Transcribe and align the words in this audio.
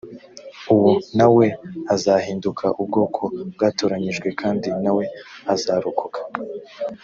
uwo 0.73 0.91
na 1.17 1.27
we 1.35 1.45
azahinduka 1.93 2.65
ubwoko 2.81 3.21
bwatoranyijwe 3.53 4.27
kandi 4.41 4.67
na 4.83 4.91
we 4.97 5.05
azarokoka 5.53 6.19